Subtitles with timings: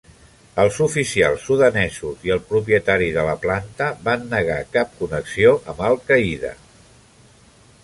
[0.61, 6.03] Els oficials sudanesos i el propietari de la planta van negar cap connexió amb Al
[6.11, 6.57] Qaeda.